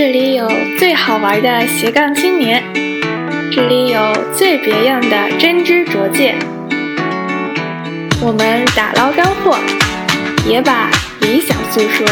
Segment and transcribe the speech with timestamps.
[0.00, 2.62] 这里有最好玩的斜杠青年，
[3.50, 4.00] 这里有
[4.32, 6.38] 最别样的真知灼见。
[8.22, 9.58] 我们打捞干货，
[10.48, 10.88] 也把
[11.20, 12.06] 理想诉说。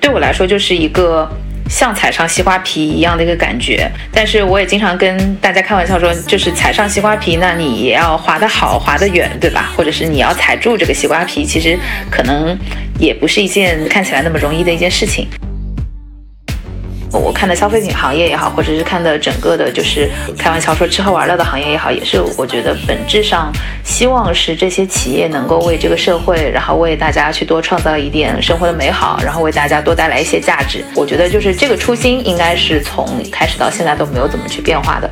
[0.00, 1.28] 对我来说，就是一个。
[1.72, 9.72] 像踩上西瓜皮一样的一个感觉，但是我也经常跟大家开玩笑说，就是踩上西瓜皮，那你也要滑得好，滑得远，对吧？
[9.74, 11.78] 或者是你要踩住这个西瓜皮，其实
[12.10, 12.54] 可能
[12.98, 15.26] 也不是一件看起来那么容易的一件事情。
[17.12, 23.52] 我看的消费品行业也好，或者是看的整个的，就是开玩笑说吃喝玩乐的行业也好，也是我觉得本质上
[23.84, 30.84] 希望是这些企业能够为这个社会，然后为大家去多创造一点生活的美好，然后为大家多带来一些价值。
[30.94, 35.10] 我觉得就是这个初心应该是从开始到现在都没有怎么去变化的。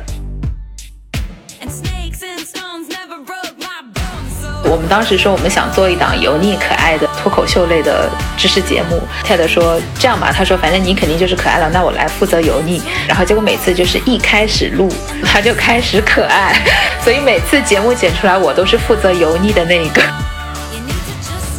[4.71, 12.81] 我们当时说我们想做一档油腻可爱的脱口秀类的知识节目，Ted 说这样吧，他说反正你肯定就是可爱了，那我来负责油腻。
[13.05, 14.89] 然后结果每次就是一开始录
[15.25, 16.55] 他就开始可爱，
[17.03, 20.01] 所以每次节目剪出来我都是负责油腻的那一个。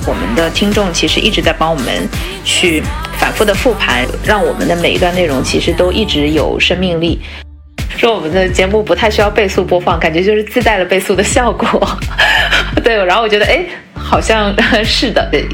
[0.07, 2.09] 我们的听众其实一直在帮我们
[2.45, 2.83] 去
[3.19, 7.21] 反复的复盘，让我们的每一段内容其实都一直有生命力。
[8.03, 11.89] 说我们的节目不太需要倍速播放，感觉就是自带了倍速的效果。
[12.83, 14.53] 对，然后我觉得，哎，好像
[14.85, 15.29] 是的。
[15.31, 15.47] 对。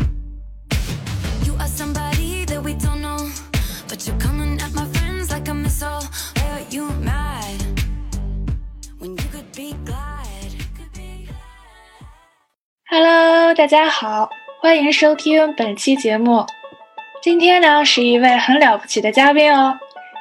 [12.91, 14.31] Hello，大家好，
[14.63, 16.47] 欢迎收听本期节目。
[17.23, 19.79] 今天呢，是一位很了不起的嘉宾哦。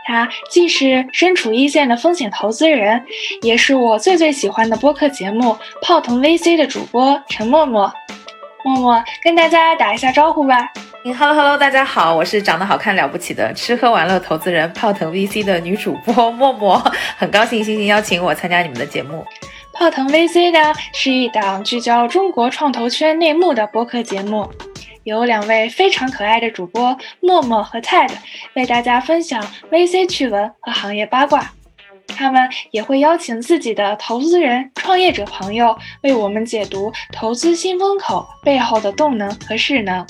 [0.07, 3.03] 他既是身处一线的风险投资人，
[3.41, 5.51] 也是我最最喜欢的播客节目
[5.81, 7.91] 《泡腾 VC》的主播陈默默。
[8.63, 10.71] 默默跟大家打一下招呼吧。
[11.03, 16.81] Hello Hello，大家好，我是长得好看了不起的吃喝玩乐投资人泡腾 VC 的女主播默默，
[17.17, 19.25] 很高兴星星邀请我参加你们的节目。
[19.73, 24.49] 泡腾 VC 呢是一档聚焦中国创投圈内幕的播客节目。
[25.07, 28.11] 有两位非常可爱的主播默默和 Ted
[28.55, 29.41] 为大家分享
[29.71, 31.49] VC 趣闻和行业八卦，
[32.09, 40.05] 他们也会邀请自己的投资人、创业者朋友为我们解读投资新风口背后的动能和势能。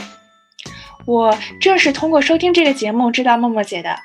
[1.05, 3.95] 我正是通过收听这个节目知道默默姐的，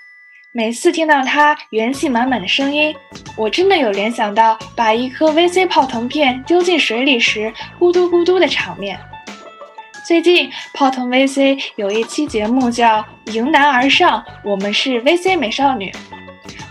[0.53, 2.95] 每次听到她元气满满的声音，
[3.39, 9.01] 我真的有联想到把一颗 VC 泡腾片丢进水里时咕嘟咕嘟的场面。
[10.05, 12.99] 最近泡腾 VC 有一期节目叫
[13.33, 15.93] 《迎难而上》，我们是 VC 美少女，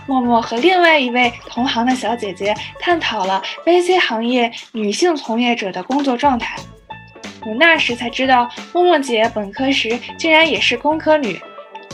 [0.06, 6.56] 默默和另外一位同行的小姐姐探讨了 VC 行业女性从业者的工作状态。
[7.46, 11.40] 我那时才知道，默默姐本科时竟然也是工科女，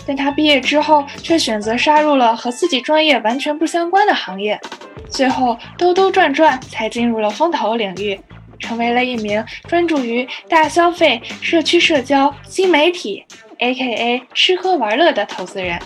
[0.05, 4.61] 但她毕业之后却选择杀入了和自己专业完全不相关的行业，
[5.09, 8.21] 最后兜兜转转才进入了风投领域。
[8.59, 13.25] 成为了一名专注于大消费、社区社交、新媒体
[13.59, 14.23] （A.K.A.
[14.35, 15.79] 吃喝玩乐）的投资人，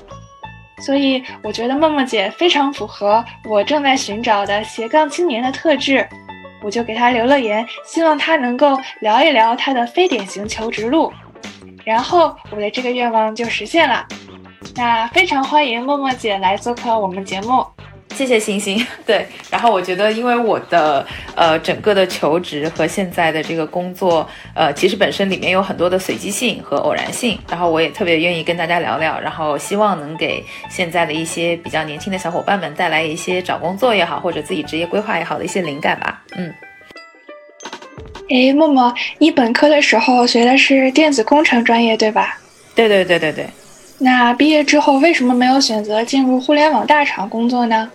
[0.85, 6.07] 所以我觉得默默姐非常符合我正在寻找的斜杠青年的特质，
[6.63, 11.13] 我就给她留了言，希望她能够聊一聊她的非典型求职路，
[11.85, 14.07] 然后我的这个愿望就实现了。
[14.77, 17.67] 那非常欢迎默默姐来做客我们节目。
[18.13, 18.85] 谢谢星星。
[19.07, 36.23] 对，然后我觉得，因为我的呃整个的求职和现在的这个工作，呃，其实本身里面有很多的随机性和偶然性，然后我也特别愿意跟大家聊聊，然后希望能给现在的一些比较年轻的小伙伴们带来一些找工作也好，或者自己职业规划也好的一些灵感吧。
[36.37, 36.53] 嗯。
[38.31, 42.39] 哎，默默，你本科的时候学的是电子工程专业，对吧？
[42.75, 43.47] 对对对对对。
[43.99, 47.91] 那毕业之后为什么没有选择进入互联网大厂工作呢？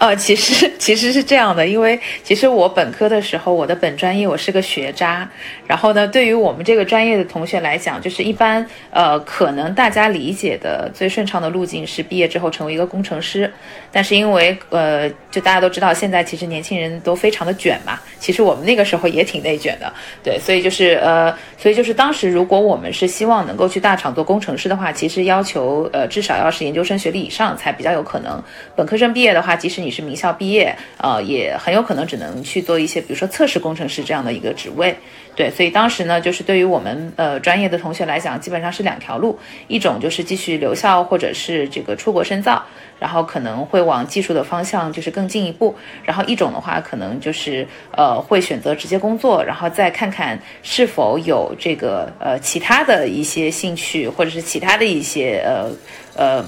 [0.00, 5.28] 呃，其实 其实是这样的，因为其实我本科的时候，我的本专业我是个学渣。
[5.66, 13.52] 然后呢，对于我们这个专业的同学来讲，就是一般呃，可能大家理解的最顺畅的路径是毕业之后成为一个工程师。
[13.92, 18.00] 但是因为呃，就大家都知道，现在其实年轻人都非常的卷嘛。
[18.18, 19.92] 其实我们那个时候也挺内卷的，
[20.22, 28.42] 对，所以就是呃，所以就是当时如果我们是希望能够去大厂做工程师的话，其实要求呃至少要是研究生学历以上才比较有可能。
[28.74, 34.96] 本科生毕业的话，即使你是名校毕业，呃，也很有可能只能去做一些，比如说测试工程师这样的一个职位。
[35.36, 39.38] 对，所以当时呢，就是对于我们呃专业的同学来讲，基本上是两条路，
[39.68, 42.62] 一种就是继续留校或者是这个出国深造，
[42.98, 45.72] 然后可能会往技术的方向就是更进一步；
[46.04, 55.70] 然后一种的话，可能就是呃会选择直接工作，然后再看看是否有这个呃其他的一些兴趣或者是其他的一些呃
[56.16, 56.44] 呃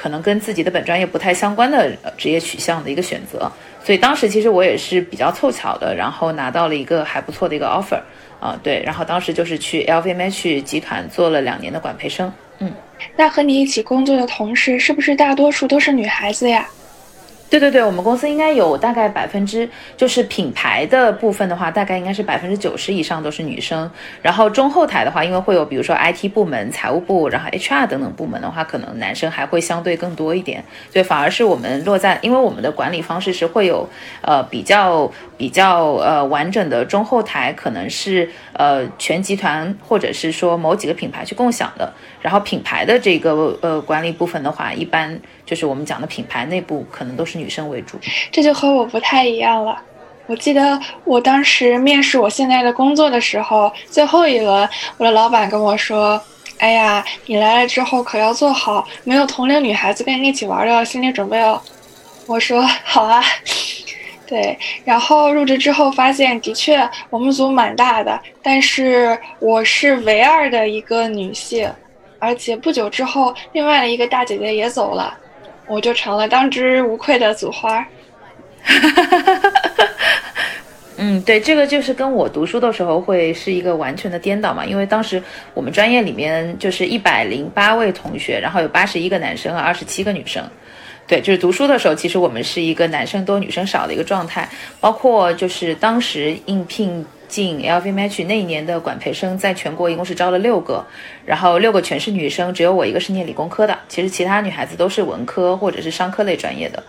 [0.00, 3.50] 可能跟自己的本专业不太相关的职业取向的一个选择。
[3.84, 8.00] 所以当时其实我也是比较凑巧的，然后拿到了一个还不错的一个 offer。
[8.40, 12.72] 啊，对，然后当时就是去 LVMH 集团做了两年的管培生，嗯，
[13.14, 16.66] 那和你一起工作的同事是不是大多数都是女孩子呀？
[17.50, 23.90] 对对对，我们公司应该有大概百分之，就是品牌的部分的话，大概应该是百分之九十以上都是女生。
[24.22, 30.64] 然后中后台的话，因为会有比如说 IT 部门、财务部，然后 HR 等等部门的话，可能男生还会相对更多一点。
[30.92, 33.88] 对，反而是我们落在，因为我们的管理方式是会有，
[34.22, 41.92] 呃，比较比较呃完整的中后台，可能是呃全集团或者是说某几个品牌去共享的。
[42.20, 47.98] 然后品牌的这个呃管理部分的话，一般就是我们讲的品牌内部可能都是女生为主，
[48.30, 49.80] 这就和我不太一样了。
[50.26, 56.20] 我记得我当时面试我现在的工作的时候，最后一轮，我的老板跟我说
[56.58, 61.60] ：“哎呀，你来了之后可要做好没有同龄女孩子跟你一起玩的心理准备哦。”
[62.28, 63.20] 我说：“好啊。”
[64.28, 71.68] 对，然后入职之后发现，的确我们组蛮大的，但是我是唯二的一个女性。
[72.20, 75.18] 而且不久之后，另外的一个大姐姐也走了，
[75.66, 77.84] 我就成了当之无愧的组花。
[80.98, 85.22] 嗯，对，这个就是跟我读书的时候会是一个完全的颠倒嘛，因为当时
[85.54, 90.44] 我们专业里面就是一百零八位同学，然后有八十一个男生和二十七个女生。
[91.06, 94.46] 对，就是读书的时候，其实我们是一个男生多女生少的一个状态，
[94.78, 97.02] 包括就是当时应聘。
[97.30, 100.84] 进 LVMH 那一年的管培生，在全国一共是招了六个，
[101.24, 103.78] 然后六个全是女生，只有我一个是念理工科的。
[103.88, 106.82] 其实其他女孩子都是文科或者是商科类专业的。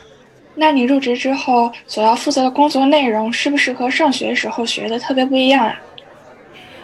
[0.55, 5.79] 那你入职之后所要负责的工作内容，是不是和上学时候学的特别不一样啊？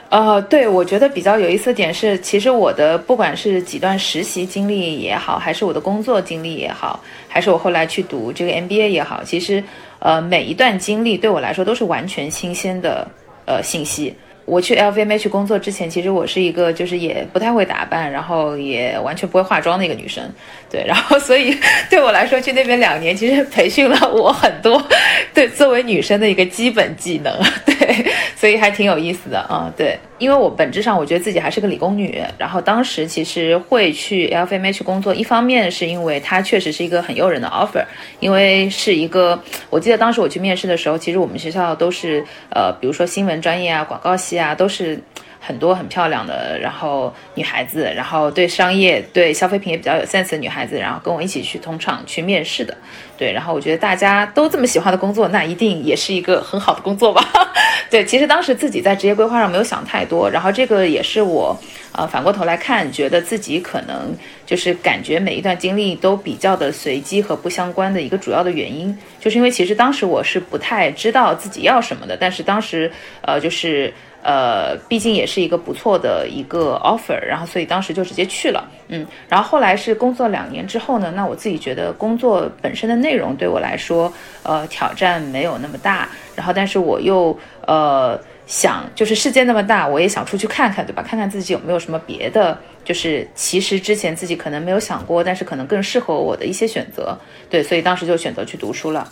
[0.09, 9.61] 呃，对，我觉得比较有意思的点是，其实我的不管是几段实习经历也好，还是我的工作经历也好，还是我后来去读这个 MBA 也好，其实
[9.99, 13.05] 呃每一段经历对我来说都是完全新鲜的。
[13.47, 14.13] 呃，信息。
[14.45, 20.23] 我去 LVMH 工作之前，其实我是一个就是也不太会打扮，然后也完全不会化妆的一个女生。
[20.69, 21.53] 对，然后所以
[21.89, 24.81] 对我来说，去那边两年，其实培训了我很多
[25.33, 27.37] 对作为女生的一个基本技能。
[27.65, 28.05] 对，
[28.37, 29.69] 所以还挺有意思的啊。
[29.75, 37.83] 对，因为我本质上我觉得自己还是个理工女，然后当时其实会去 LVMH 工作，一方面是因为它确实是一个很诱人的 offer，
[38.19, 44.99] 因为是一个，我记得当时我去面试的时候，其实我们学校都是呃，比如说新闻专业啊、广告系啊，都是。
[45.47, 52.75] 很多很漂亮的，然后女孩子，然后对商业、对消费品也比较有 sense 的女孩子，然后跟我一起去同场去面试的，
[53.17, 57.23] 对，然后我觉得大家都这么喜欢的工作，那一定也是一个很好的工作吧？
[57.89, 61.57] 对，其实当时自己在职业规划上没有想太多，然后这个也是我，
[61.93, 64.13] 呃，反过头来看，觉得自己可能
[64.45, 72.91] 就是感觉每一段经历都比较的随机和不相关的一个主要的原因，就是因为其实当时我是不太知道自己要什么的，但是当时，
[73.21, 73.93] 呃，就是。
[74.27, 84.11] 呃，毕竟也是一个不错的一个 offer，然后所以当时就直接去了，嗯，然后后来是工作两年之后呢，那我自己觉得工作本身的内容对我来说，
[84.43, 91.01] 呃，挑战没有那么大，然后但是我又呃想，就是世界那么大，我也想出去看看，对吧？
[91.01, 97.17] 看看自己有没有什么别的，就是其实之前自己可能没有想过，但是可能更适合我的一些选择，
[97.49, 99.07] 对，所以当时就选择去读书了。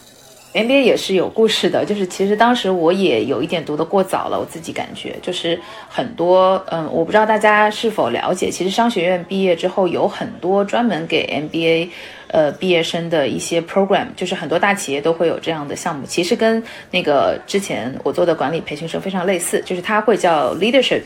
[0.55, 5.59] MBA 也是有故事的，就是其实当时我也有一点读得过早了，我自己感觉就是
[5.89, 11.89] 很多，嗯，我不知道大家是否了解，其实商学院毕业之后有很多专门给 MBA，
[12.27, 21.01] 呃，毕业生的一些 program，就是很多大企业都会有这样的项目，其实跟那个之前我做的管理培训生非常类似，就是它会叫 leadership。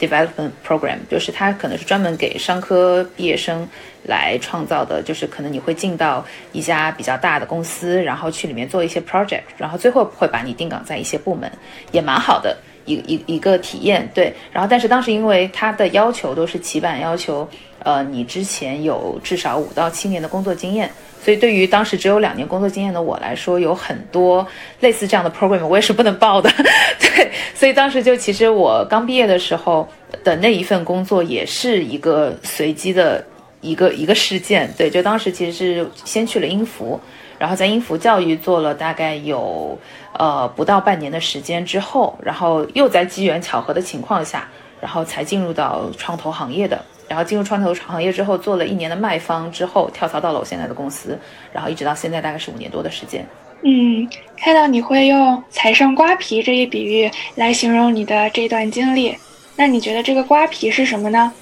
[0.00, 3.68] Development Program 就是它可能是专门给商科毕业生
[4.04, 11.50] 来创造的，就是可能你会进到一家比较大的公司，然后去里面做一些 project，然后最后会把你定岗在一些部门，
[11.92, 14.08] 也蛮好的一一一个体验。
[14.14, 17.46] 对，然后但是当时因为它的要求都是起板要求，
[17.84, 20.90] 呃，你之前有至少五到七年的工作经验。
[21.22, 24.46] 所以，对于当时只有两年工作经验的我来说，有很多
[24.80, 26.50] 类似这样的 program，我也是不能报的。
[26.98, 29.86] 对，所以当时就其实我刚毕业的时候
[30.24, 33.22] 的那一份工作，也是一个随机的
[33.60, 34.72] 一个一个事件。
[34.78, 36.98] 对，就当时其实是先去了英孚，
[37.38, 39.78] 然后在音符教育做了大概有
[40.14, 44.48] 呃不到半年的时间之后，然后又在机缘巧合的情况下，
[44.80, 46.82] 然后才进入到创投行业的。
[47.10, 51.18] 然后进入创投行业之后，做了一年的卖方之后，跳槽到了我现在的公司，
[51.52, 53.26] 然后一直到现在大概是五年多的时间。
[53.62, 59.18] 嗯，看到你会用“踩上瓜皮”这一比喻来形容你的这段经历，
[59.56, 61.32] 那你觉得这个瓜皮是什么呢？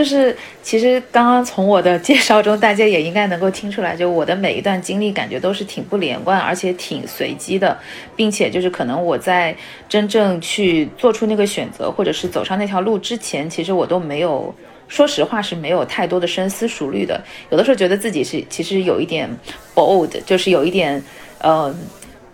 [0.00, 7.78] 就是其实刚刚从我的介绍中，大家也应该能够听出来，就我的每一段经历，感觉都是挺不连贯，而且挺随机的，
[8.16, 9.54] 并且就是可能我在
[9.90, 14.54] 真正去做出那个选择，或者是走上那条路之前，其实我都没有，
[14.88, 17.22] 说实话是没有太多的深思熟虑的。
[17.50, 19.28] 有的时候觉得自己是其实有一点
[19.74, 21.04] bold，就是有一点
[21.40, 21.76] 呃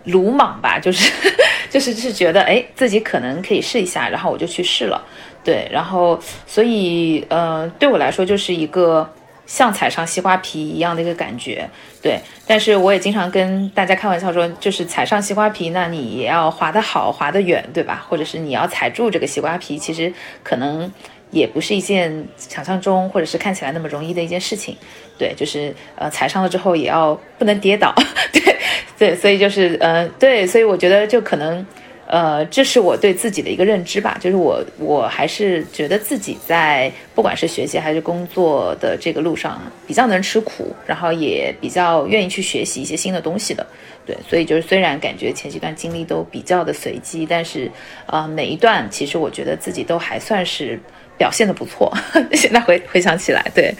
[0.04, 1.10] 鲁莽吧，就是
[1.68, 5.04] 就是是觉得哎自己可能可以试一下，然后我就去试了。
[5.46, 9.08] 对，然后所以，呃，对我来说就是一个
[9.46, 11.70] 像踩上西瓜皮一样的一个感觉。
[12.02, 18.04] 对，但是我也经常跟大家开玩笑说，就是踩上西瓜皮，那你也要滑得好，滑得远，对吧？
[18.08, 20.12] 或者是你要踩住这个西瓜皮，其实
[20.42, 20.92] 可能
[21.30, 24.76] 也不是一件想象中或者是看起来那么容易的一件事情。
[25.16, 27.94] 对，就是呃，踩上了之后也要不能跌倒。
[28.34, 28.56] 对，
[28.98, 31.64] 对，所以就是呃，对，所以我觉得就可能。
[32.08, 43.66] 呃，这是我对自己的一个认知吧，就是我我还是觉得自己在不管是学习还是工作的这个路上比较能吃苦，然后也比较愿意去学习一些新的东西的，
[44.06, 47.68] 对，所以就是虽然感觉前几段经历都比较的随机，但是
[48.06, 50.78] 呃每一段其实我觉得自己都还算是
[51.18, 51.92] 表现的不错。
[52.34, 53.74] 现在回回想起来，对，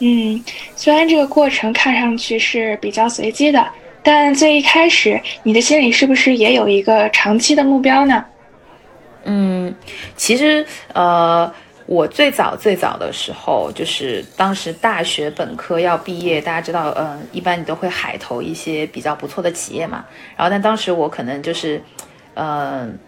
[0.00, 0.44] 嗯，
[0.76, 3.66] 虽然这个过程看上去是比较随机的。
[4.02, 8.24] 但最一开始，你的心里是不是也有一个长期的目标呢？
[9.24, 9.74] 嗯，
[10.16, 10.64] 其实，
[10.94, 11.52] 呃，
[11.86, 20.04] 我最早最早的时候，就是当时大学本科要毕业，大家知道，嗯，一般你都会海投一些比较不错的企业嘛。
[20.36, 21.82] 然后，但当时我可能就是，
[22.34, 22.98] 嗯。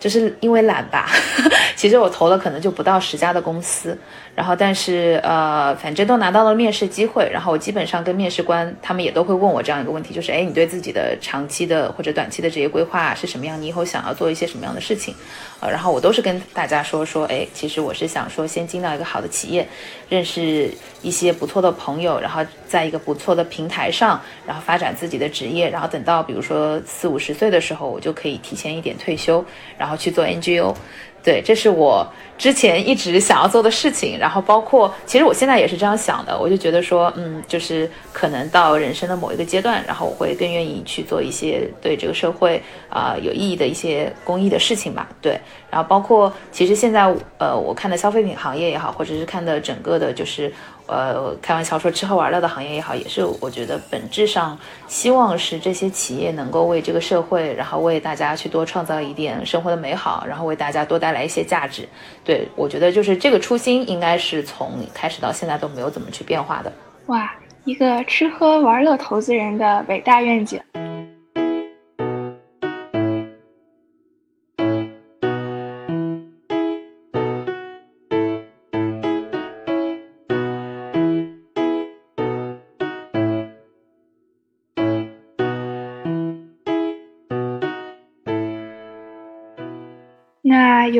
[0.00, 1.08] 就是因为懒吧，
[1.76, 3.96] 其实我投了可能就不到十家的公司，
[4.34, 13.60] 然后但是呃，反正都拿到了面试机会，然后我基本上跟面试官他们也都会问我这样一个问题，就是哎，你对自己的长期的或者短期的职业规划是什么样？
[13.60, 15.14] 你以后想要做一些什么样的事情？
[15.60, 19.68] 呃，然后我都是跟大家说说，哎，其实我是想说先进到一个好的企业，
[20.08, 29.44] 认识一些不错的朋友，然后在一个不错的平台上，然后发展自己的职业，然后等到比如说四五十岁的时候，我就可以提前一点退休，
[29.76, 30.74] 然后后去做 NGO。
[31.22, 34.18] 对，这是我之前一直想要做的事情。
[34.18, 36.36] 然后包括，其实我现在也是这样想的。
[36.38, 45.06] 我就觉得说，嗯，就是可能到人生的某一个阶段，然后我会更愿意去做一些对这个社会啊有意义的一些公益的事情吧。
[45.20, 45.38] 对，
[45.70, 50.50] 然后包括，其实现在呃，我看的消费品行业也好，或者是看的整个的，就是。
[50.92, 61.88] 呃，开玩笑说吃喝玩乐的行业也好，也是我觉得本质上希望是这些企业能够为这个社会，然后为大家去多创造一点生活的美好，然后为大家多带来一些价值。
[62.30, 66.72] 对我觉得就是这个初心，应该是从开始到现在都没有怎么去变化的。
[67.06, 67.28] 哇，
[67.64, 70.60] 一个吃喝玩乐投资人的伟大愿景。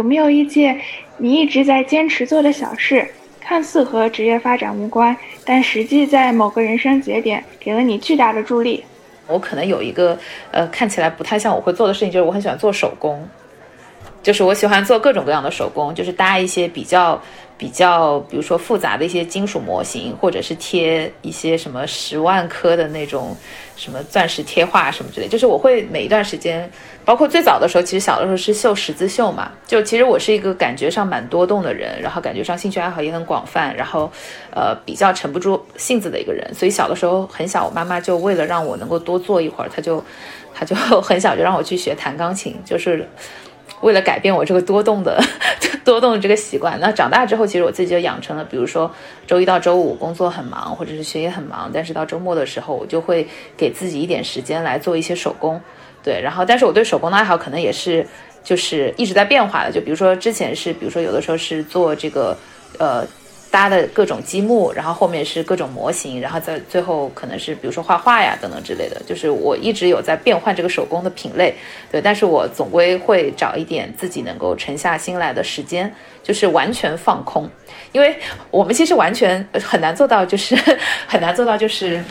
[0.00, 0.80] 有没有一件
[1.19, 3.07] 你一直在坚持做的小事，
[3.38, 5.14] 看似和职业发展无关，
[5.45, 8.83] 但实际在某个人生节点给了你巨大的助力？
[9.26, 10.19] 我可能有一个
[10.52, 13.23] 呃看起来不太像我会做的事情，就是我很喜欢做手工，
[14.23, 17.21] 就是我喜欢做各种各样的手工，就是搭一些比较。
[17.61, 23.37] 比较，比如说复杂的一些金属模型，或者是贴一些什么十万颗的那种
[23.77, 26.71] 什么钻石贴画什么之类，就是我会每一段时间，
[27.05, 34.11] 包括最早的时候，其实小的时候是绣十字绣嘛，就其实我是一个感觉上蛮多动的人，然后感觉上兴趣爱好也很广泛，然后
[34.55, 40.03] 呃比较沉不住性子的一个人，所以小的时候很小，我妈妈就为了让我能够多做一会儿，她就
[40.55, 43.07] 她就很小就让我去学弹钢琴，就是。
[43.81, 45.23] 为了改变我这个多动的
[45.85, 48.91] 多动的这个习惯，那长大之后，其实我自己就养成了，比如说
[49.27, 55.61] 周一到周五工作很忙，或者是学业很忙，但是到周末的时候，我就会给自己一点时间来做一些手工。
[56.03, 58.07] 对，然后，但是我对手工的爱好可能也是
[58.45, 59.73] 就是一直在变化的。
[59.73, 62.37] 就比如说之前是，比如说有的时候是做这个，
[62.79, 63.07] 呃。
[63.50, 69.00] 搭的各种积木，然后后面是各种模型，然后在最后可能是比如说画画呀等等之类的。
[69.07, 71.54] 就是我一直有在变换这个手工的品类，
[71.90, 75.92] 对，但是我总归会找一点自己能够沉下心来的时间，
[76.23, 77.50] 就是完全放空，
[77.92, 78.16] 因为
[78.50, 80.54] 我们其实完全很难做到，就是
[81.09, 82.02] 很难做到，就是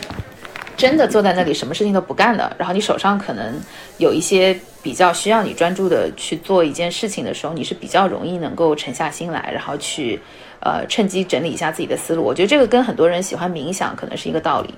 [0.76, 3.54] 真的坐在那里什么事情都不干的，然后你手上可能
[3.98, 10.20] 有一些比较需要你专注的去做一件事情的时候，你是比较容易能够沉下心来，然后去
[10.62, 12.24] 呃趁机整理一下自己的思路。
[12.24, 14.74] 我觉得这个跟很多人喜欢冥想可能是一个道理。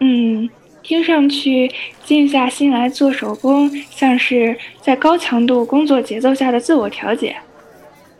[0.00, 0.48] 嗯，
[0.82, 1.72] 听上去
[2.04, 7.36] 静下心来做手工，像是在高强度工作节奏下的自我调节。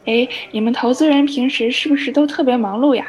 [0.06, 3.06] 哎，你们投资人平时是不是都特别忙碌呀？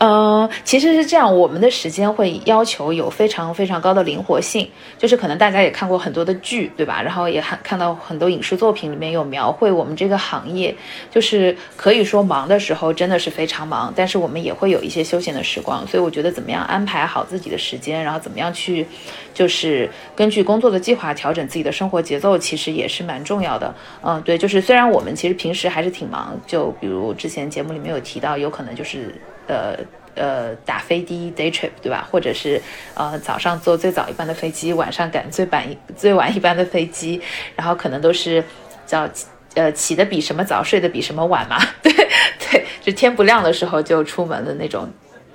[0.00, 7.02] 嗯，其实是这样，我们的时间会要求有非常非常高的灵活性，就是可能大家也看过很多的剧，对吧？
[7.02, 10.72] 然后也看看到很多影视作品里面有描绘我们这个行业，
[11.10, 15.84] 就是可以说忙的时候真的是非常忙，但是我们也会有一些休闲的时光。
[15.88, 18.86] 所以我觉得怎么样安排好自己的时间，然后怎么样去，
[19.34, 23.74] 就是根据工作的计划调整自己的生活节奏，其实也是蛮重要的。
[24.04, 29.12] 嗯，对，就是虽然我们其实平时还是挺忙，就比如之前节目里面有提到，有可能就是。
[29.48, 29.76] 呃
[30.14, 32.06] 呃，打飞的 day trip 对吧？
[32.10, 32.60] 或者是
[32.94, 35.64] 呃早上坐最早一班的飞机，晚上赶最晚
[35.96, 37.20] 最晚一班的飞机，
[37.54, 38.42] 然后可能都是
[38.84, 39.08] 叫
[39.54, 41.56] 呃起的比什么早，睡的比什么晚嘛？
[41.80, 41.92] 对
[42.50, 44.88] 对，就天不亮的时候就出门的那种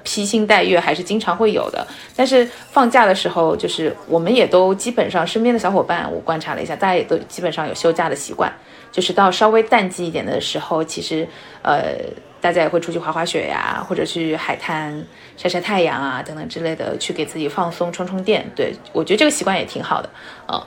[0.03, 1.88] 披星戴月，还是经常会有的。
[2.13, 8.51] 但是放假的时候，就是我们也都基本上身边的小伙伴，我观察了一下，大家也都基本上有休假的习惯。
[8.91, 11.25] 就是到稍微淡季一点的时候，其实
[11.62, 11.96] 呃。
[12.43, 15.01] 大家也会出去滑滑雪呀，或者去海滩
[15.38, 18.45] 晒晒太阳啊，等等之类的，去给自己放松、充充电。
[18.53, 20.09] 对我觉得这个习惯也挺好的，
[20.51, 20.62] 嗯，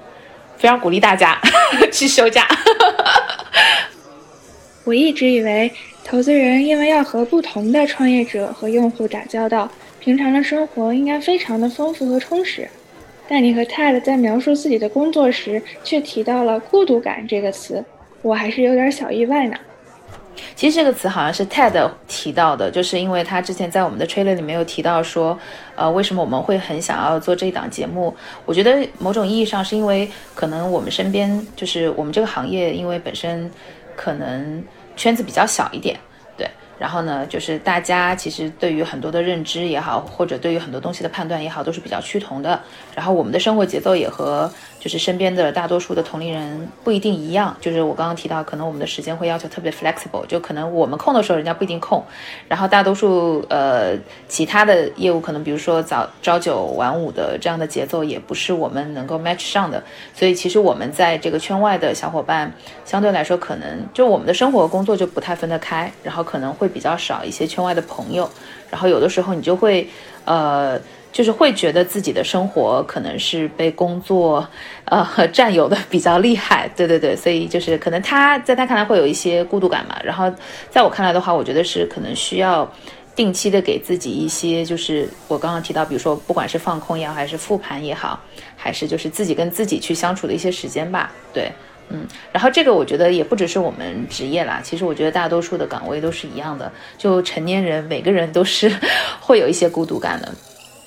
[0.57, 1.39] 非常鼓励大家
[1.93, 2.49] 去休假。
[4.85, 5.71] 我一直以为
[6.03, 12.67] 投资人因为要和不同的创业者和用户打交道，平常的生活应该非常的丰富和充实。
[13.29, 17.85] 但你和 Ted 在描述自己的工作时，却提到了孤独感这个词，
[18.23, 19.59] 我还是有点小意外呢。
[20.55, 25.39] 其实这个词好像是 Ted 提到的，就是因为他之前在我们的 trailer 里面有提到说，
[25.75, 28.15] 呃，为什么我们会很想要做这一档节目？
[28.45, 33.51] 我觉得某种意义上是因为可能我们身边就是我们这个行业，因为本身
[33.95, 34.63] 可能
[34.97, 35.99] 圈子比较小一点，
[36.37, 36.49] 对。
[36.79, 42.61] 然后呢，就是大家其实对于很多的认知也好，或者对于很多东西的判断也好，都是比较趋同的。
[42.95, 44.51] 然后我们的生活节奏也和。
[44.79, 52.05] 就是身边的大多数的同龄人不一定一样，就是我刚刚提到，可能我们的时间会要求特别 flexible，就可能我们空的时候，人家不一定空。
[52.47, 53.97] 然后大多数呃
[54.29, 59.83] 其他的业务，可能比如说早朝九晚五的这样的节奏，也不是我们能够 match 上的。
[60.15, 62.53] 所以其实我们在这个圈外的小伙伴，
[62.85, 68.31] 相对来说，可能就我们的生活工作就不太分得开，然后可能会比较少一些圈外的朋友。
[68.71, 69.89] 然后有的时候你就会
[70.25, 70.79] 呃。
[71.13, 74.47] 就是会觉得自己的生活可能是被工作，
[74.85, 79.99] 呃，占有的比较厉害，对对对，所以就是可能他在他看来会有一些孤独感嘛。
[80.05, 80.31] 然后
[80.71, 82.71] 在我看来的话，我觉得是可能需要
[83.15, 88.21] 定期的给自己一些，就是我刚刚提到，比如说不管是放空也好，还是复盘也好，
[88.55, 91.11] 还是就是自己跟自己去相处的一些时间吧。
[91.33, 91.51] 对，
[91.89, 98.71] 嗯，然后这个我觉得也不只是我们职业啦，其实我觉得大多数的岗位都是一样的，就成年人每个人都是
[99.19, 100.31] 会有一些孤独感的。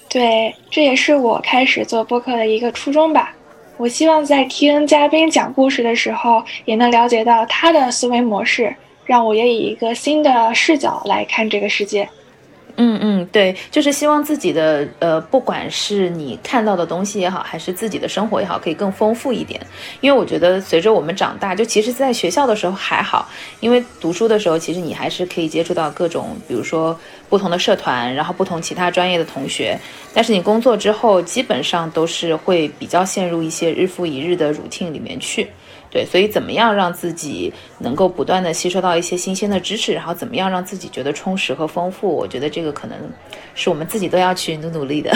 [0.09, 3.35] 对，这也是我开始做播客的一个初衷吧。
[3.77, 12.09] 我希望在听嘉宾讲故事的时候，也能了解到他的思维模式，让我也以一个新的视角来看这个世界。
[12.81, 19.59] 嗯嗯，对，就是希望自己的呃，不管是你看到的东西也好，还是自己的生活也好，可以更丰富一点。
[19.99, 23.27] 因为我觉得随着我们长大，就其实在学校的时候还好，
[23.59, 29.77] 因为读书的时候，其实你还是可以接触到各种，比如说不同的社团，然后不同其他专业的同学。
[30.13, 35.49] 但是你工作之后，基本上都是会比较陷入一些日复一日的 routine 里面去。
[35.91, 42.07] 对，所以怎么样让自己能够不断的吸收到一些新鲜的知识，然后怎么样让自己觉得充实和丰富？
[42.07, 42.97] 我觉得这个可能
[43.55, 45.11] 是我们自己都要去努努力的。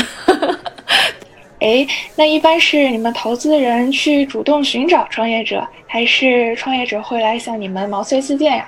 [1.60, 8.68] 哎，那一般是你们投资人去主动寻找创业者，还是创业者会来向你们毛遂自荐呀？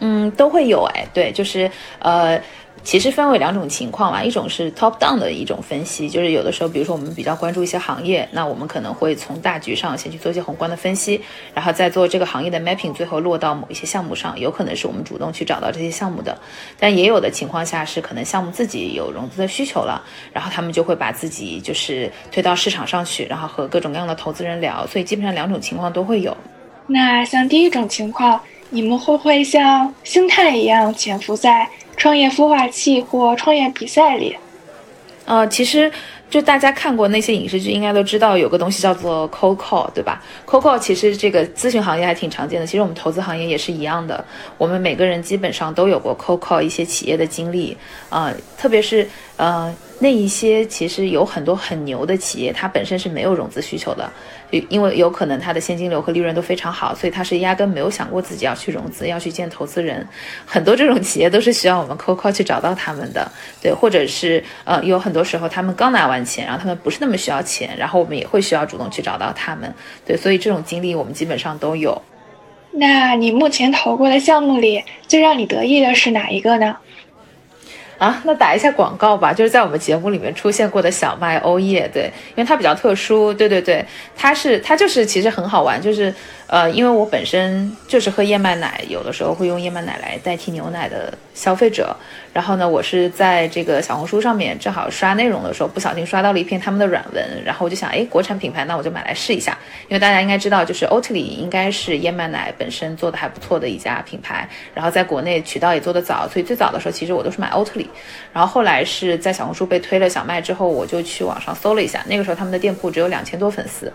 [0.00, 2.40] 嗯，都会有哎，对，就是呃。
[2.84, 11.20] 其实分为两种情况嘛，一种是 top down 的一种分析，就是有的时候，比如说我们比较关注一些行业，那我们可能会从大局上先去做一些宏观的分析，
[11.52, 16.38] 然后再做这个行业的 mapping，最后落到某一些项目上，有可能是我们主动去找到这些项目的。
[16.78, 26.34] 但也有的情况下是可能项目自己有融资的需求了，然后他们就会把自己就是推到市场上去，然后和各种各样的投资人聊，所以基本上两种情况都会有。
[26.86, 31.68] 那像第一种情况，你们会不会像星探一样潜伏在？
[31.98, 34.34] 创业孵化器或创业比赛里，
[35.26, 35.92] 呃，其实
[36.30, 44.24] 就大家看过那些影视剧，应该都知道有个东西叫做 CoCo，对吧？CoCo 其实这个咨询行业还挺常见的，其实我们投资行业也是一样的。
[44.56, 47.76] 我们每个人基本上都有过 CoCo 一些企业的经历
[48.10, 54.08] 呃，特别是呃，那一些其实有很多很牛的企业，它本身是没有融资需求的，
[54.68, 60.06] 因为有可能它的现金流和利润都非常好，所以它是压根没有想过自己要去融资，要去见投资人。
[60.46, 63.28] 很多这种企业都是需要我们 call call 去找到他们的，
[63.60, 69.74] 对，或者是呃，有很多时候他们刚拿完钱，然后他们不是那么需要钱，然后我们也会需要主动去找到他们，
[70.06, 72.00] 对，所以这种经历我们基本上都有。
[72.70, 76.76] 那你目前投过的项目里，最让你得意的是哪一个呢？
[77.98, 83.84] 啊，那打一下广告吧，就是在我们节目里面出现过的小麦欧叶，对，因为它比较特殊，对对对，
[84.16, 86.14] 它是它就是其实很好玩，就是。
[86.48, 91.94] 呃，因为我本身就是喝燕麦奶，有的时候会用燕麦奶来代替牛奶的消费者。
[92.32, 99.58] 然后呢，我是在这个小红书上面正好刷内容的时候，不小心刷到了一篇他们的软文，然后我就想，哎，国产品牌，那我就买来试一下。
[99.88, 107.88] 因为大家应该知道，就是 Oatly 应该是燕麦奶本身做的还不错的一家品牌，然后在国内渠道也做得早，所以最早的时候其实我都是买 Oatly。
[108.32, 113.92] 然后后来是在小红书被推了小麦之后，我就去网上搜了一下，那个时候他们的店铺只有两千多粉丝。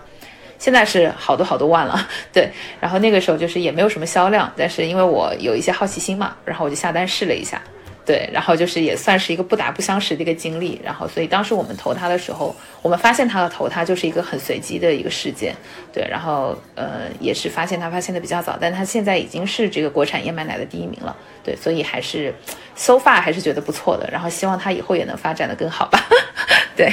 [0.64, 2.48] 现在是好多好多万了， 对。
[2.80, 7.60] 然后那个时候就是也没有什么销量，但是因为我有一些好奇心嘛，然后我就下单试了一下，
[8.06, 8.26] 对。
[8.32, 10.80] 然后就是也算是一个不打不相识的一个经历。
[10.82, 15.54] 然后所以当时我们投它的时候，我们发现它的投它就是一个很随机的一个事件，
[15.92, 16.02] 对。
[16.10, 21.54] 然后呃也是发现它发现的比较早，但它现在已经是这个国产燕麦奶的第一名了，对。
[21.54, 22.34] 所以还是
[22.74, 24.08] so far 还是觉得不错的。
[24.10, 26.00] 然后希望它以后也能发展的更好吧，
[26.74, 26.90] 对。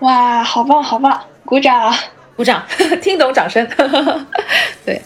[0.00, 1.94] 哇，好棒好棒，鼓掌。
[2.36, 2.64] 鼓掌，
[3.02, 3.66] 听懂掌声。
[4.84, 5.00] 对，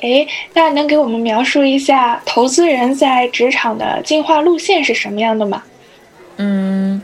[0.00, 5.62] 哎，那能给我们描述一下投资人在职场的进化路线是什么样的吗？
[6.36, 7.02] 嗯，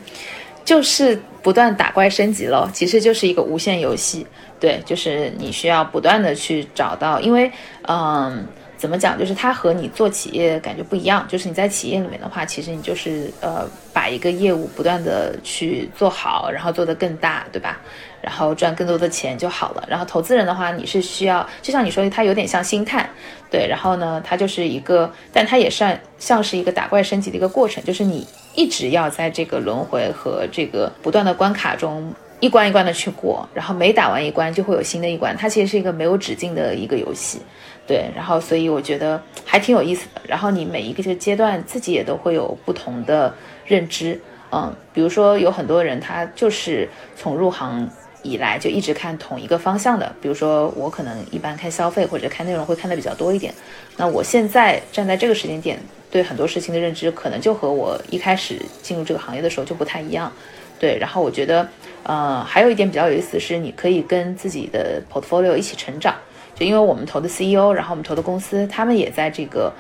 [0.64, 4.27] 就是不断打怪升级咯，其实就是一个无限游戏。
[4.61, 7.51] 对，就是你需要不断的去找到，因为，
[7.88, 8.47] 嗯。
[8.79, 9.16] 怎么讲？
[9.16, 11.25] 就是它和你做企业感觉不一样。
[11.29, 17.81] 就是你在企业里面的话，其实你就是呃，把一个业务不断的去做好，然后做得更大，对吧？
[18.22, 19.85] 然后赚更多的钱就好了。
[19.88, 23.08] 然后投资人的话，你是需要，就像你说的，它有点像星探，
[23.50, 23.66] 对。
[23.68, 35.37] 然后呢，它就是一个，但它也算像是一个打怪升级的一个过程，就是你一直要在这个轮回和这个不断的关卡中一关一关的去过，然后每打完一关就会有新的一关。
[35.37, 37.40] 它其实是一个没有止境的一个游戏。
[37.85, 40.20] 对，然后所以我觉得还挺有意思的。
[40.24, 43.35] 然后你每一个这个阶段自己也都会有不同的
[43.66, 44.18] 认知，
[44.52, 47.88] 嗯，比如说有很多人他就是从入行
[48.22, 53.52] 以来就一直看同一个方向的，比如说我可能一般看消费或者看内容会看的比较多一点。
[53.96, 55.78] 那我现在站在这个时间点，
[56.11, 60.32] 对很多事情的认知可能就和我一开始进入这个行业的时候就不太一样。
[60.78, 61.68] 对，然后我觉得，
[62.02, 66.14] 呃，还有一点比较有意思是，你可以跟自己的 portfolio 一起成长。
[66.54, 69.72] 就因为我们投的 CEO，然后我们投的公司，他们也在这个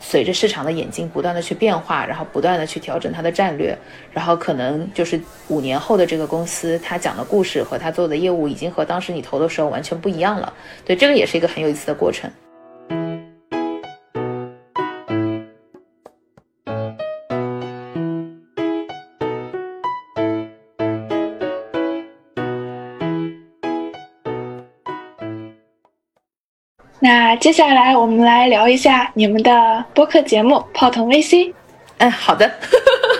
[0.00, 3.76] 随着市场的眼睛不断的去变化，然后不断的去调整它的战略，
[4.12, 10.52] 然后可能就是五年后的这个公司，它讲的故事和它做的业务已经和当时你投的时候完全不一样了。
[10.84, 12.28] 对，这个也是一个很有意思的过程。
[27.02, 31.46] 那接下来我们来聊一下你们的播客节目《泡腾 VC》。
[31.96, 32.50] 嗯，好的，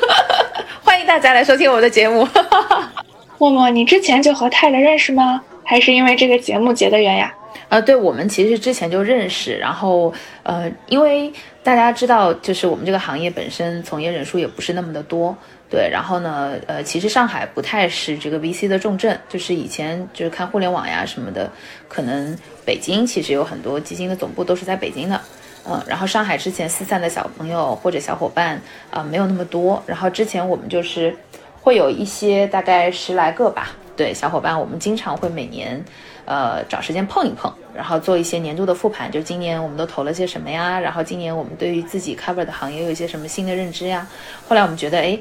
[0.85, 2.29] 欢迎大家来收听我的节目。
[3.39, 5.43] 默默，你之前就和泰勒认识吗？
[5.65, 7.33] 还是因为这个节目结的缘呀？
[7.71, 10.13] 呃，对，我们其实之前就认识，然后
[10.43, 15.35] 呃，因为大家知道，就是我们这个行业本身从业人数也不是那么的多。
[15.71, 21.49] 对，然后呢，呃，其实上海不太是这个 VC 的重镇，就是以前就是看互联网呀什么的，
[21.89, 25.21] 可能北京其实有很多基金的总部都是在北京的，
[25.65, 31.17] 嗯，然后上海之前四散的小朋友或者小伙伴啊没有那么多，然后之前我们就是
[31.61, 35.83] 会有一些大概十来个吧，对，小伙伴，我们经常会每年。
[36.27, 40.79] 呃，找时间碰一碰，然后做一些年度的复盘，就今年我们都投了些什么呀？
[40.79, 44.07] 然后今年我们对于自己 cover 的行业有一些什么新的认知呀？
[44.47, 45.19] 后来我们觉得，哎，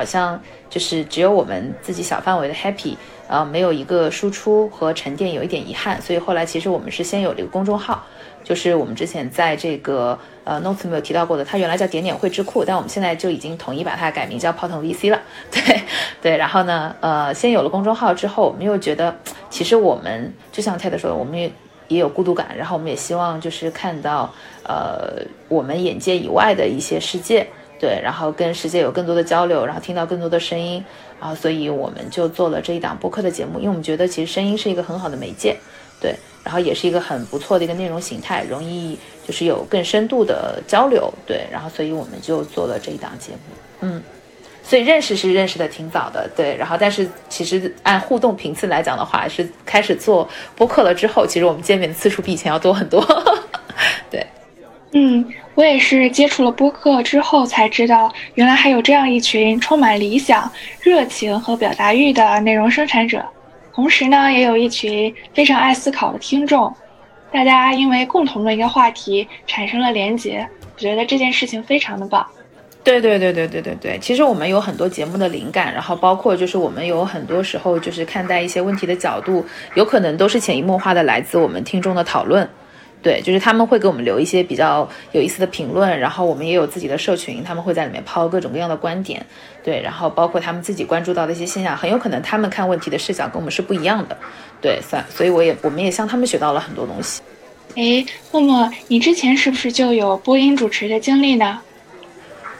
[0.00, 2.96] 好像就是只有我们自己小范围的 happy，
[3.28, 6.00] 呃，没有一个输出和沉淀，有一点遗憾。
[6.00, 8.02] 所以后来其实我们是先有了一个公众号。
[8.42, 15.20] 就是我们之前在这个呃 notes 没有提到过的，它原来叫点点汇智库，但我们现在就已经统一把它改名叫泡腾 VC 了。
[15.52, 15.82] 对
[16.22, 19.14] 对，然后呢，呃，先有了公众号之后，我们又觉得
[19.50, 21.52] 其实我们就像 Ted 说的，我们也
[21.88, 24.32] 也有孤独感，然后我们也希望就是看到
[24.64, 27.46] 呃我们眼界以外的一些世界，
[27.80, 30.84] 对，然后跟世界有更多的交流，然后听到更多的声音，
[31.18, 35.56] 然后所以我们就做了这一档播客的节目，因为我们觉得其实声音是一个很好的媒介，
[36.00, 36.14] 对。
[36.42, 41.46] 然后也是一个很不错的一个内容形态，容易就是有更深度的交流，对。
[41.50, 43.38] 然后所以我们就做了这一档节目，
[43.80, 44.02] 嗯。
[44.62, 46.56] 所以认识是认识的挺早的，对。
[46.56, 53.04] 然后但是其实按互动频次来讲的话，是开始做播客了之后，其实我们见面的次数比以前要多很多，
[54.10, 54.26] 对。
[54.92, 63.24] 嗯，我也是接触了播客之后才知道，原来还有这样一群充满理想、热情和表达欲的内容生产者，
[63.74, 66.72] 同时呢，也有一群非常爱思考的听众，
[67.30, 72.26] 大家因为共同的一个话题产生了连结，我觉得这件事情非常的棒。
[72.82, 82.48] 对对对对对对对，其实我们有很多节目的灵感，然后包括就是我们有很多时候就是看待一些问题的角度，有可能都是潜移默化的来自我们听众的讨论。
[83.02, 89.24] 对，就是他们会给我们留一些比较有意思的评论，然后我们也有自己的社群，他们会在里面抛各种各样的观点，
[89.64, 94.16] 对，然后包括他们自己关注到的一些现象，很有可能他们看问题的视角跟我们是不一样的，
[94.60, 97.22] 对，算，所以我也我们也向他们学到了很多东西。
[97.76, 101.60] 诶，默默，你之前是不是就有播音主持的经历呢？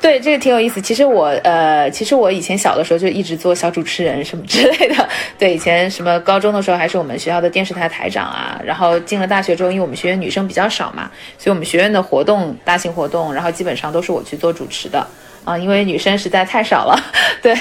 [0.00, 0.80] 对，这个挺有意思。
[0.80, 5.08] 其实我，呃，其实我以前小的时候就一直做小主持人什么之类的。
[5.38, 8.58] 对，以前什么高中的时候还是我们学校的电视台台长啊。
[8.64, 15.06] 然后进了大学之后，因为我们学院女生比较少嘛，所以我们学院的活动，大型活动，然后基本上都是我去做主持的
[15.44, 16.98] 啊，因为女生实在太少了。
[17.42, 17.54] 对，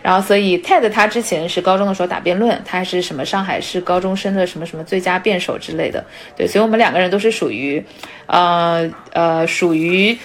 [0.00, 6.04] 然后所以 Ted 他之前是高中的时候打辩论，他还是什么上海市高中生的什么什么最佳辩手之类的。
[6.36, 7.84] 对，所以我们两个人都是属于，
[8.26, 10.16] 呃呃，属于。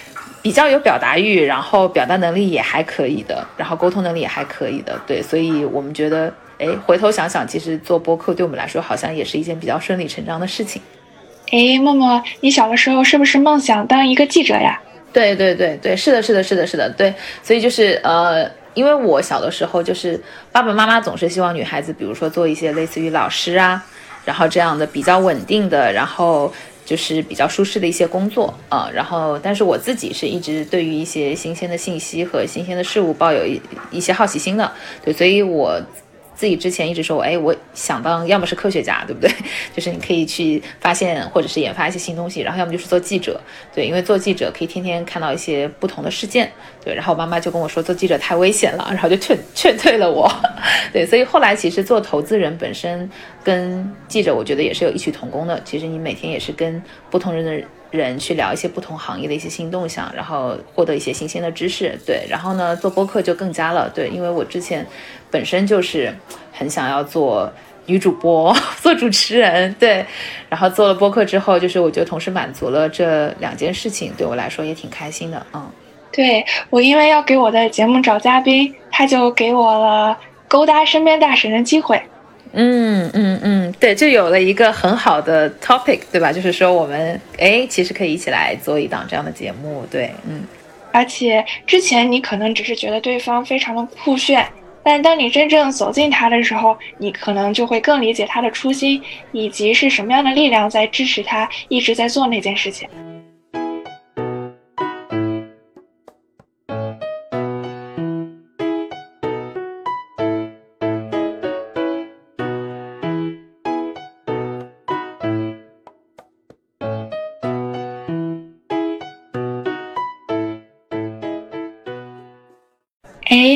[0.46, 10.80] 比较有表达欲，然后表达能力也还可以的，然后沟通能力也还可以的，对，所以我们觉得，哎，回头想想，其实做播客对我们来说好像也是一件比较顺理成章的事情。
[11.50, 14.80] 哎，默默，你小的时候是不是梦想当一个记者呀？
[15.12, 23.84] 对对对对，是的，是的，是的，是的，对，所以就是呃，因为我小的时候就是爸爸妈妈总是希望女孩子，比如说做一些类似于老师啊，
[24.24, 26.52] 然后这样的比较稳定的，然后。
[26.86, 34.72] 就是比较舒适的一些工作啊，然后，但是我自己是一直对于一些新鲜的信息和新鲜的事物抱有一一些好奇心的，
[35.04, 35.78] 对，所以我。
[36.36, 39.28] 自己之前一直说，哎，我想当要么是科学家，对不对？
[39.74, 43.40] 就是你可以去发现或者是研发一些新东西，然后要么就是做记者，
[43.74, 46.52] 对，因为做记者可以天天看到一些不同的事件，
[46.84, 46.94] 对。
[46.94, 50.30] 然后我妈妈就跟我说，做记者太危险了， 然后就劝 劝退了我，
[50.92, 51.06] 对。
[51.06, 53.10] 所以后来其实做投资人本身
[53.42, 55.58] 跟记者，我觉得也是有异曲同工的。
[55.64, 57.66] 其实你每天也是跟不同人的。
[57.92, 62.26] 人去聊一些不同行业的一些新动向，然后获得一些新鲜的知识，对。
[62.28, 64.84] 然后呢，做播客就更加了，对，因为我之前
[65.30, 66.14] 本身就是
[66.52, 67.52] 很想要做
[67.86, 70.04] 女主播， 做主持人，对。
[70.48, 75.70] 然后做了播客之后，就是我觉得同时满足了这两件事情，对我来说也挺开心的，嗯。
[76.12, 80.16] 对我，因为要给我的节目找嘉宾，他就给我了
[80.48, 82.00] 勾搭身边大神的机会。
[82.52, 86.32] 嗯嗯嗯，对，就有了一个很好的 topic，对吧？
[86.32, 90.42] 就是说我们哎，其实可以一起来做一档这样的节目，对，嗯。
[90.90, 94.46] 而且之前你可能只是觉得对方非常的酷炫，
[94.86, 102.88] 但当你真正走进他的时候，你可能就会更理解他的初心，以及是什么样的力量在支持他一直在做那件事情。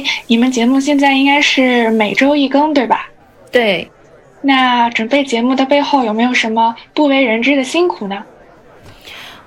[0.00, 3.08] 哎，你们节目现在应该是每周一更，对吧？
[3.50, 3.90] 对。
[4.42, 8.24] 那准备节目的背后有没有什么不为人知的辛苦呢？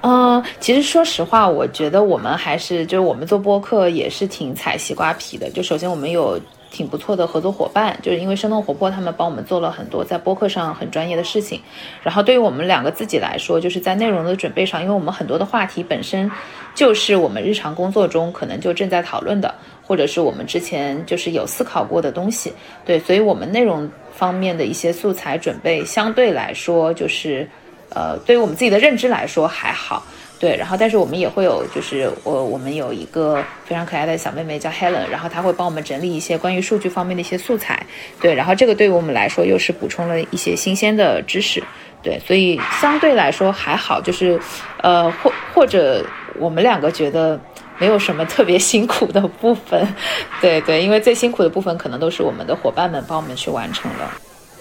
[0.01, 5.49] 嗯，其实说实话，我觉得我们还是就是我们做播客也是挺踩西瓜皮的。
[5.49, 6.39] 就首先我们有。
[6.73, 11.61] 挺不错的合作伙伴，就是因为生动活泼，他们帮我们做了很多在播客上很专业的事情。
[12.01, 16.31] 然后对于我们两个自己来说，就是在内容的准备上，因为我们很多的话题本身
[16.73, 19.53] 就是我们日常工作中可能就正在讨论的，
[19.85, 22.51] 或者是我们之前就是有思考过的东西。
[22.85, 27.47] 对，所以我们内容方面的一些素材准备相对来说，就是
[27.89, 30.03] 呃，对于我们自己的认知来说还好。
[30.39, 37.81] 对，然后但是我们也会有，就是我我们有一个非常可爱的小妹妹叫 Helen，然后她会帮我们整理一些关于数据方面的一些素材。
[38.19, 41.63] 对，然后这个对于我们来说又是补充了一些新鲜的知识。
[42.01, 44.37] 对，所以相对来说还好，就是
[44.81, 46.05] 呃或或者
[46.37, 47.39] 我们两个觉得
[47.79, 49.87] 没有什么特别辛苦的部分。
[50.41, 54.11] 对对，因为最辛苦的部分可能都是我们的伙伴们帮我们去完成了，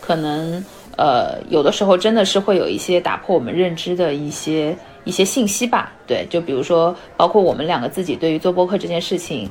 [0.00, 0.64] 可能
[0.96, 4.76] 呃有的时候真的是会有一些打破我们认知的一些。
[5.04, 9.50] 一些信息吧，对，就比如说，包括我们两个自己对于做播客这件事情，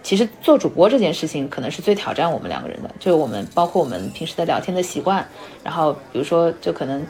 [0.00, 2.90] 其实做主播这件事情可能是最挑战我们两个人的。
[3.00, 5.26] 就我们包括我们平时的聊天的习惯，
[5.64, 7.04] 然后比如说，就可能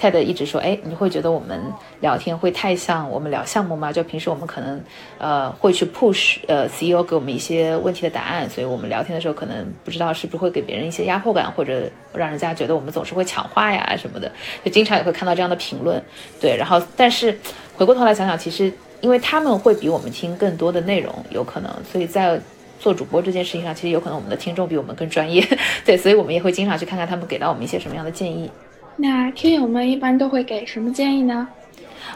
[0.00, 1.60] 泰德一直说，哎，你会觉得我们
[2.00, 3.92] 聊天会太像我们聊项目吗？
[3.92, 4.82] 就平时我们可能
[5.18, 11.82] 呃会去 push 呃 CEO 给我们一些问题的答案，所以我们聊天的时候可能不知道是不是会给别人一些压迫感，或者
[12.14, 14.32] 让人家觉得我们总是会抢话呀什么的，
[14.64, 16.02] 就经常也会看到这样的评论。
[16.40, 17.38] 对，然后但是
[17.76, 22.40] 回过头来想想，其实因为他们会比我们听更多的内容，有可能，所以在。
[22.80, 25.46] 做主播这件事情上，其实有可能我们的听众比我们更专业，
[25.84, 28.50] 对，所以我们也会经常去看看他们给到我们一些什么样的建议。
[28.96, 31.48] 那听友们一般都会给什么建议呢？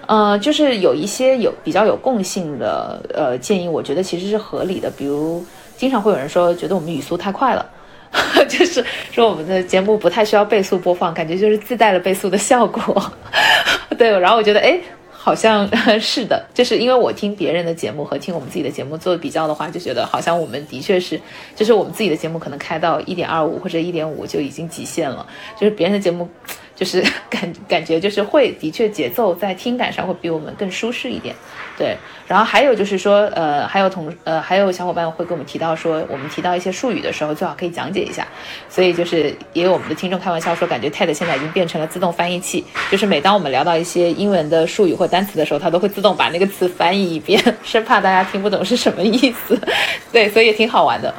[0.06, 4.90] 呃，就是有一些有比较有共性的呃建议，我觉得其实是合理的。
[4.90, 5.44] 比如，
[5.76, 7.64] 经常会有人说觉得我们语速太快了，
[8.48, 13.12] 就是说我们的节目不太需要倍速播放，感觉就是自带了倍速的效果。
[13.96, 14.78] 对，然后我觉得哎。
[15.16, 15.66] 好像
[15.98, 21.18] 是的，就是因为我听别人的节目和听我们自己的节目做比较的话，就觉得好像我们的确是，
[21.56, 25.26] 就是我们自己的节目可能开到一点二五或者一点五就已经极限了，
[25.58, 26.28] 就是别人的节目。
[26.74, 31.34] 就是 感感觉就是会的确节奏在听感上会比我们更舒适一点，
[31.78, 31.96] 对。
[32.26, 38.26] 然后还有就是说，呃，还有同呃还有小伙伴会跟我们提到说，我们提到一些术语的时候最好可以讲解一下。
[38.68, 49.60] 所以就是也有我们的听众开玩笑说，感觉 TED 现在已经变成了自动翻译器，就是每当我们聊到一些英文的术语或单词的时候，它都会自动把那个词翻译一遍，生怕大家听不懂是什么意思。
[50.10, 51.14] 对，所以也挺好玩的。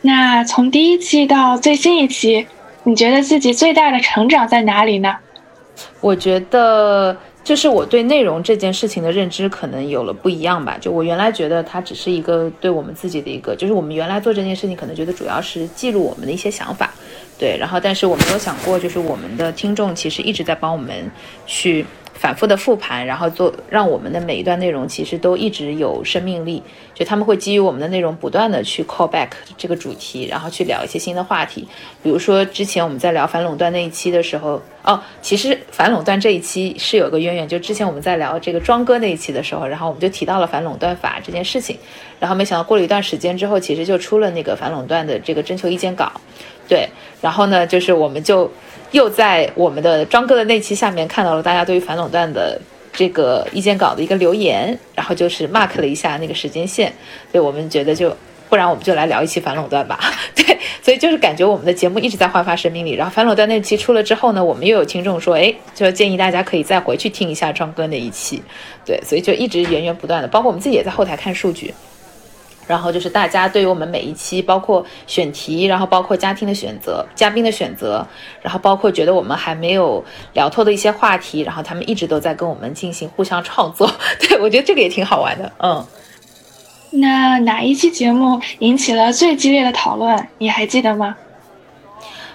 [0.00, 2.46] 那从第一期到最新一期。
[2.84, 5.16] 你觉得自己最大的成长在哪里呢？
[6.00, 10.76] 我觉得就是我对内容这件事情的认知可能有了不一样吧。
[10.80, 16.92] 就我原来觉得它只是一个对我们自己的一个，就是我们原来做这件事情可能觉得主要是记录我们的一些想法，
[17.38, 17.56] 对。
[17.58, 21.10] 然后，但是我没有想过，就是我们的听众其实一直在帮我们
[21.46, 21.86] 去。
[22.14, 26.62] 反复的复盘，然后做让我们的每一段内容其实都一直有生命力。
[26.94, 31.66] 就他们会基于我们的内容不断的去 call back 这个主题，然后去聊一些新的话题。
[32.02, 41.76] 比如说之前我们在聊反垄断那一期的时候，哦，其实反垄断这一期是有个渊源，就之前我们在聊这个庄哥那一期的时候，然后我们就提到了反垄断法这件事情。
[42.20, 46.12] 然后没想到过了一段时间之后，其实就出了那个反垄断的这个征求意见稿。
[46.68, 46.88] 对，
[47.20, 48.50] 然后呢，就是我们就。
[48.92, 52.60] 又在我们的庄哥的那期下面看到了大家对于反垄断的
[52.92, 56.92] 这个意见稿的一个留言，然后就是 mark 了一下那个时间线，
[57.30, 58.14] 所以我们觉得就
[58.48, 59.98] 不然我们就来聊一期反垄断吧。
[60.36, 62.92] 对，所以就是感觉我们的节目一直在焕发生命力。
[62.92, 68.42] 然后反垄断那期出了之后呢，我们又有听众说，哎，就建议大家可以再回去听一下庄哥那一期。
[68.84, 71.72] 对，所以就一直源源不断的，包括我们自己也在后台看数据。
[72.66, 78.06] 然后就是大家对于我们每一期，包括选题，然后包括家庭的选择、嘉宾的选择，
[78.40, 80.02] 然后包括觉得我们还没有
[80.34, 83.90] 聊透的一些话题，然后他们一直都在跟我们进行互相创作。
[84.20, 85.52] 对我觉得这个也挺好玩的。
[85.58, 85.84] 嗯，
[86.90, 90.28] 那哪一期节目引起了最激烈的讨论？
[90.38, 91.16] 你还记得吗？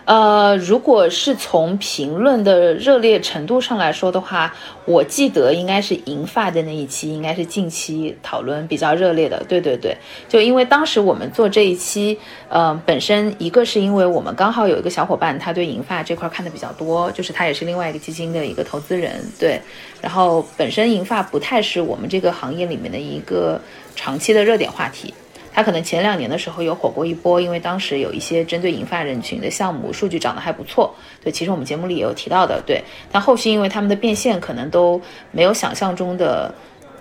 [0.07, 9.43] 呃，如果是从评论的热烈程度上来说的话，我记得应该是银发的那一期，应该是近期讨论比较热烈的。
[9.49, 9.97] 对对对，
[10.29, 12.17] 就因为当时我们做这一期，
[12.47, 19.59] 呃，本身一个是因为我们刚好有一个小伙伴，他对银发这块看的比较多，就是他也是另外一个基金的一个投资人，对。
[20.01, 23.59] 然后本身银发不太是我们这个行业里面的一个
[23.93, 25.13] 长期的热点话题。
[25.57, 30.93] 它可能前两年的时候有火过一波，因为当时有一些针对银发人群的项目，数据涨得还不错。
[31.23, 32.61] 对，其实我们节目里也有提到的。
[32.63, 36.53] 对，但后续因为他们的变现可能都没有想象中的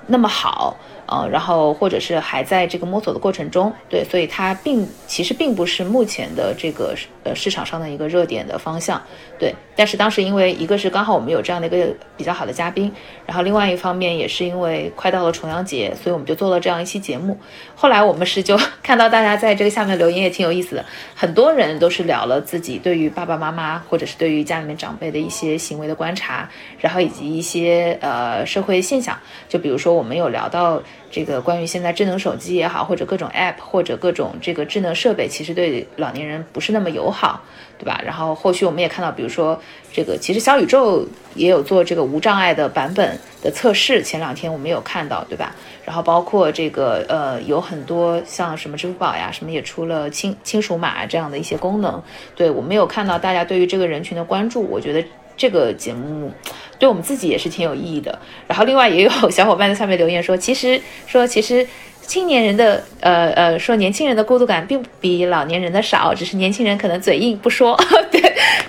[0.07, 0.75] 那么好。
[1.07, 9.01] 呃，然后或者是还在这个摸索的过程中，对，所以它并其实并不是目前的这个呃市场上的一个热点的方向，
[9.39, 9.55] 对。
[9.79, 12.91] 但是当时因为一个是刚好我们有这样的一个比较好的嘉宾，
[13.27, 17.39] 然后另外一方面也是因为快到了重阳节，所以我们就做了这样一期节目。
[17.75, 26.49] 后来我们是就 看到大家在这个下面留言也挺有意思的，很多人都是聊了自己对于爸爸妈妈或者是对于家里面长辈的一些行为的观察，
[26.81, 29.15] 然后以及一些呃社会现象，
[29.47, 30.83] 就比如说我们有聊到。
[31.11, 37.43] 这个关于现在智能手机也好，或者各种 App 或者各种这个智能设备，其实对老年人不是那么友好，
[37.79, 38.01] 对吧？
[38.05, 39.61] 然后后续我们也看到，比如说
[39.93, 45.55] 这个，其实小宇宙也有做这个无障碍的版本的测试，前两天我们有看到，对吧？
[45.85, 52.03] 然后包括这个呃，有很多像什么支付宝呀，什么也出了亲亲属码这样的一些功能，
[52.35, 55.03] 对我们有看到大家对于这个人群的关注，我觉得。
[55.37, 56.33] 这个节目
[56.79, 58.19] 对我们自己也是挺有意义的。
[58.47, 61.67] 然后另外也有 小伙伴在下面留言说，其实说其实
[62.03, 67.77] 青年人的呃呃说年轻人的孤独感并不比老年人的少，只是年轻人可能嘴硬不说。
[68.11, 68.21] 对，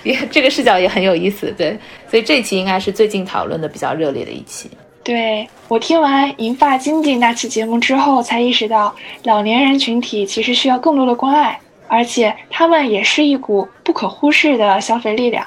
[0.02, 1.52] 也 这个视角也很有意思。
[1.56, 1.78] 对，
[2.10, 4.70] 所以这一期应该是最近讨论的比较热烈的一期。
[5.04, 15.46] 对我听完银发经济那期节目之后，才意识到老年人群体其实需要更多的关爱，而且他们也是一股不可忽视的消费力量。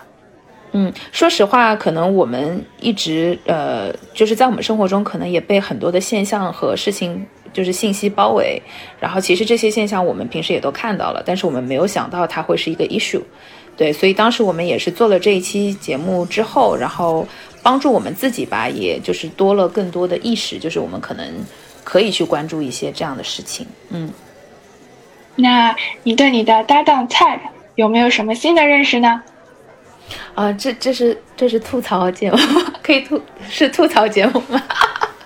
[0.73, 8.61] 嗯，说实话，可能我们一直呃，就是在我们生活中，可能也被很多的现象和事情，就是信息包围。
[8.97, 13.21] 然后，其实这些现象我们平时也都看到了，但是我们没有想到它会是一个 issue。
[13.75, 17.27] 对，所以当时我们也是做了这一期节目之后，然后
[17.61, 21.27] 帮助我们自己吧，也就是多了更多的意识，就是我们可能
[21.83, 23.67] 可以去关注一些这样的事情。
[23.89, 24.09] 嗯，
[25.35, 27.39] 那你对你的搭档 Ted
[27.75, 29.21] 有没有什么新的认识呢？
[30.33, 32.37] 啊，这这是这是吐槽节目，
[32.83, 34.61] 可以吐是吐槽节目吗？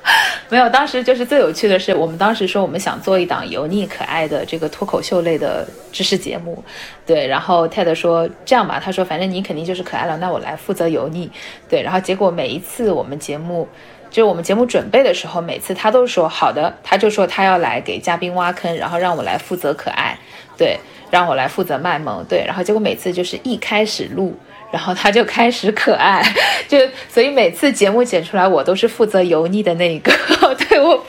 [0.49, 6.63] 没有，当时就是最有趣的是，我们当时说我们想做一档油腻可爱的这个脱口秀类的知识节目，
[7.07, 11.31] 对，然后 Ted 说这样吧，他说反正你肯定就是可爱了，那我来负责油腻，
[11.67, 13.67] 对，然后结果每一次我们节目，
[14.11, 20.15] 就我们节目准备的时候，每次他都说好的，他就说他要来给嘉宾挖坑，然后让我来负责可爱，
[20.55, 20.79] 对，
[21.09, 24.35] 让我来负责卖萌，对，然后结果每次就是一开始录。
[24.71, 26.21] 然后他就开始可爱，
[26.67, 30.11] 就所以每次节目剪出来，我都是负责油腻的那一个，
[30.67, 31.01] 对我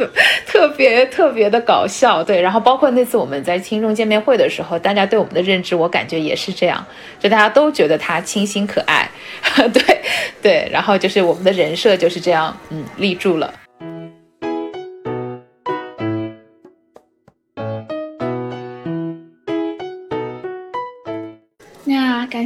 [0.47, 2.41] 特别特别的搞笑，对。
[2.41, 6.85] 然后包括那次我们在听众见面会的时候，大家对我们的认知，我感觉也是这样，
[7.19, 9.11] 就大家都觉得他清新可爱，
[9.73, 10.01] 对
[10.41, 10.69] 对。
[10.71, 13.53] 然后就是我们的人设就是这样，嗯，立住了。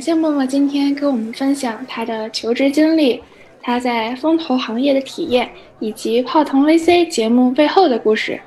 [0.00, 3.22] 感谢默默今天跟我们分享他的求职经历，
[3.60, 5.46] 他在风投行业的体验，
[5.78, 8.40] 以及泡腾 VC 节目背后的故事。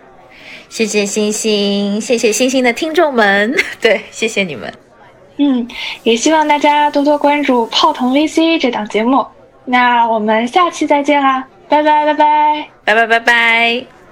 [0.68, 4.74] 谢谢星星，谢谢星星的听众们， 对，谢谢你们。
[5.38, 5.68] 嗯，
[6.02, 9.24] 也希望大家多多关注泡腾 VC 这档节目。
[9.64, 14.03] 那我们下期再见啦，拜拜，拜拜，拜拜，拜拜。